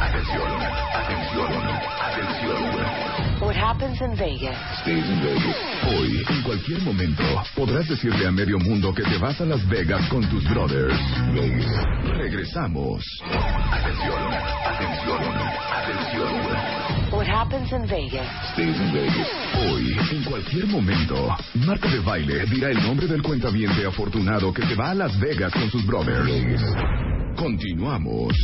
[0.00, 0.60] Atención,
[0.94, 1.52] atención,
[2.02, 3.16] atención.
[3.40, 5.56] What happens in Vegas Stays in Vegas.
[5.86, 7.22] Hoy, en cualquier momento,
[7.54, 10.98] podrás decirle a medio mundo que te vas a Las Vegas con tus brothers.
[11.32, 11.66] Vegas.
[12.18, 13.04] Regresamos.
[13.70, 14.34] Atención,
[14.64, 15.22] atención,
[15.72, 17.12] atención.
[17.12, 19.28] What happens in Vegas Stays in Vegas.
[19.70, 24.74] Hoy, en cualquier momento, Marta de Baile dirá el nombre del cuentaviente afortunado que se
[24.74, 27.15] va a Las Vegas con sus brothers.
[27.36, 28.34] Continuamos.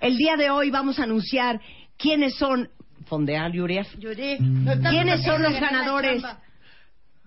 [0.00, 1.60] El día de hoy vamos a anunciar
[1.96, 2.68] quiénes son.
[3.06, 3.86] Fondeal, Yurief.
[3.98, 6.22] ¿Quiénes son los ganadores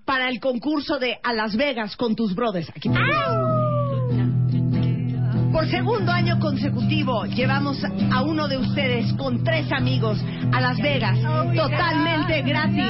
[0.05, 2.69] para el concurso de A Las Vegas con tus brothers?
[2.69, 2.89] Aquí
[5.51, 10.19] Por segundo año consecutivo llevamos a uno de ustedes con tres amigos
[10.51, 11.17] a Las Vegas
[11.55, 12.85] totalmente gratis.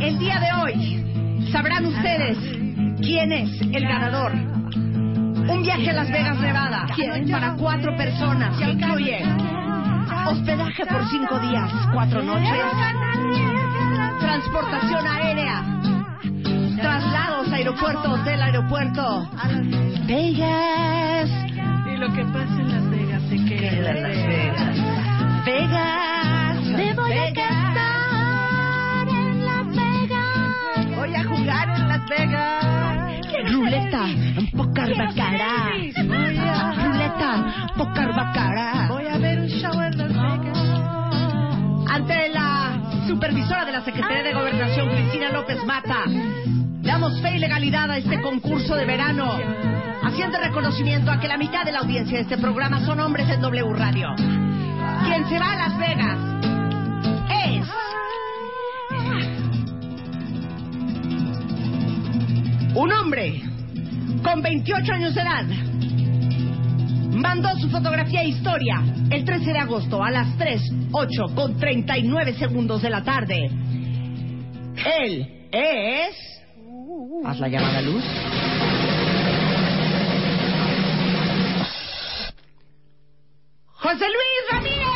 [0.00, 2.38] El día de hoy sabrán ustedes
[3.00, 4.47] quién es el ganador.
[5.48, 6.86] Un viaje a Las Vegas, Nevada,
[7.30, 9.24] para cuatro personas que incluye
[10.26, 12.62] hospedaje por cinco días, cuatro noches,
[14.20, 15.64] transportación aérea,
[16.80, 19.28] traslados aeropuerto, hotel, aeropuerto,
[20.06, 21.30] Vegas,
[21.86, 24.26] Y lo que pasa en Las Vegas se queda en Las Vegas.
[24.26, 24.77] Vegas,
[37.78, 38.88] pocar bacará.
[38.88, 40.58] Voy a ver un show en Las Vegas.
[41.88, 46.02] Ante la supervisora de la Secretaría de Gobernación, Cristina López Mata,
[46.82, 49.30] damos fe y legalidad a este concurso de verano,
[50.02, 53.40] haciendo reconocimiento a que la mitad de la audiencia de este programa son hombres en
[53.40, 54.08] W Radio.
[54.16, 56.18] Quien se va a Las Vegas
[57.46, 57.66] es...
[62.74, 63.42] Un hombre
[64.22, 65.44] con 28 años de edad
[67.18, 72.82] mandó su fotografía e historia el 13 de agosto a las 3.08 con 39 segundos
[72.82, 73.50] de la tarde.
[75.00, 76.16] Él es...
[77.24, 78.04] Haz la llamada luz.
[83.72, 84.88] José Luis Ramírez.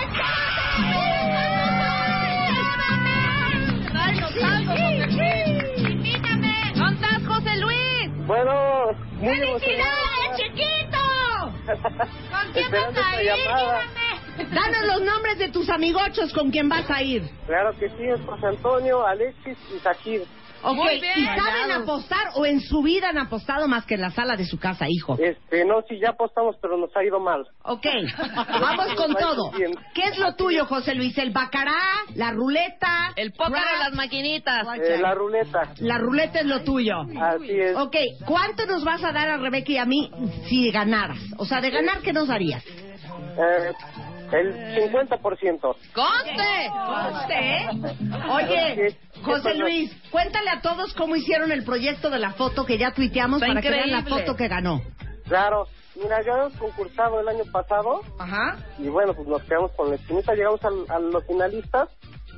[6.75, 8.27] ¿Dónde estás, José Luis?
[8.27, 10.92] Bueno, muy ¡Felicidades, chiquito!
[11.67, 13.81] ¿Con quién Esperando esta llamada.
[13.81, 14.02] Dígame.
[14.37, 17.23] Danos los nombres de tus amigochos con quien vas a ir.
[17.47, 20.23] Claro que sí, es José Antonio, Alexis y Sajid.
[20.65, 21.19] Ok, Muy bien.
[21.19, 24.45] ¿y saben apostar o en su vida han apostado más que en la sala de
[24.45, 25.19] su casa, hijo?
[25.19, 27.45] Este, no, sí, ya apostamos, pero nos ha ido mal.
[27.65, 27.85] Ok,
[28.61, 29.51] vamos con todo.
[29.93, 31.19] ¿Qué es lo tuyo, José Luis?
[31.19, 31.75] ¿El bacará?
[32.15, 33.13] ¿La ruleta?
[33.17, 34.65] El póker las maquinitas.
[34.79, 36.95] Eh, la ruleta, La ruleta es lo tuyo.
[37.21, 37.77] así es.
[37.77, 40.13] Ok, ¿cuánto nos vas a dar a Rebeca y a mí
[40.49, 41.19] si ganaras?
[41.39, 42.65] O sea, de ganar, ¿qué nos darías?
[42.65, 43.73] Eh,
[44.33, 45.77] el 50%.
[45.95, 46.71] ¡Conste!
[46.87, 47.69] ¿Conste?
[48.31, 52.93] Oye, José Luis, cuéntale a todos cómo hicieron el proyecto de la foto que ya
[52.93, 54.25] tuiteamos Está para que vean la increíble.
[54.25, 54.81] foto que ganó.
[55.29, 55.67] Claro,
[55.97, 58.59] mira, ya habíamos concursado el año pasado Ajá.
[58.79, 61.89] y bueno, pues nos quedamos con la esquinita, llegamos al- a, los finalistas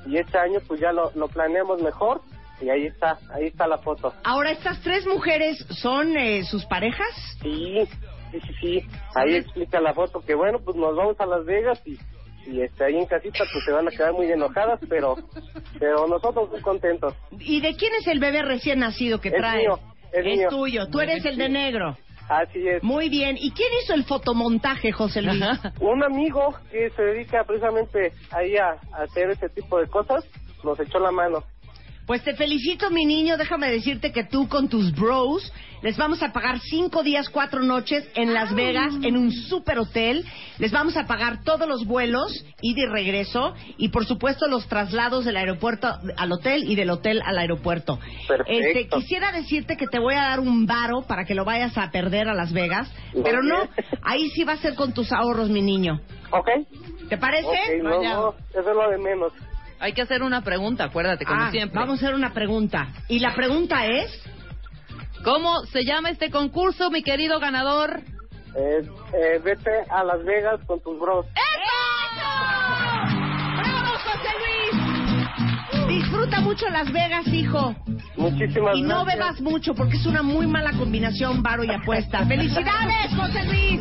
[0.07, 2.21] y este año pues ya lo, lo planeamos mejor
[2.61, 4.13] y ahí está, ahí está la foto.
[4.23, 7.09] Ahora, ¿estas tres mujeres son eh, sus parejas?
[7.43, 7.79] Sí,
[8.41, 8.83] sí, sí, sí.
[9.15, 11.99] Ahí explica la foto que bueno, pues nos vamos a Las Vegas y,
[12.47, 15.17] y este, ahí en casita pues se van a quedar muy enojadas, pero
[15.79, 17.15] pero nosotros muy contentos.
[17.39, 19.63] ¿Y de quién es el bebé recién nacido que Es traes?
[19.63, 19.79] mío,
[20.13, 20.49] es mío.
[20.51, 21.97] tuyo, tú eres el de negro.
[22.29, 22.83] Así es.
[22.83, 23.37] Muy bien.
[23.39, 25.43] ¿Y quién hizo el fotomontaje, José Luis?
[25.81, 30.25] Un amigo que se dedica precisamente ahí a, a hacer ese tipo de cosas
[30.65, 31.45] nos echó la mano.
[32.07, 33.37] Pues te felicito, mi niño.
[33.37, 35.51] Déjame decirte que tú con tus bros
[35.85, 40.25] les vamos a pagar cinco días, cuatro noches en Las Vegas, en un super hotel.
[40.59, 45.27] Les vamos a pagar todos los vuelos, ida y regreso, y por supuesto los traslados
[45.27, 47.99] del aeropuerto al hotel y del hotel al aeropuerto.
[48.27, 48.53] Perfecto.
[48.53, 51.91] Este, quisiera decirte que te voy a dar un varo para que lo vayas a
[51.91, 52.91] perder a Las Vegas,
[53.23, 53.71] pero no, bien.
[54.03, 56.01] ahí sí va a ser con tus ahorros, mi niño.
[56.31, 56.49] ¿Ok?
[57.11, 57.47] ¿Te parece?
[57.47, 59.33] Ok, no, no, eso es lo de menos.
[59.85, 61.79] Hay que hacer una pregunta, acuérdate, como Ah, siempre.
[61.79, 62.89] Vamos a hacer una pregunta.
[63.07, 64.11] Y la pregunta es...
[65.23, 68.01] ¿Cómo se llama este concurso, mi querido ganador?
[68.57, 68.83] Eh,
[69.13, 71.27] eh, vete a Las Vegas con tus bros.
[73.57, 75.87] ¡Bravo, José Luis!
[75.99, 77.75] Disfruta mucho Las Vegas, hijo.
[78.17, 79.19] Muchísimas Y no gracias.
[79.19, 82.25] bebas mucho porque es una muy mala combinación varo y apuesta.
[82.27, 83.81] ¡Felicidades, José Luis!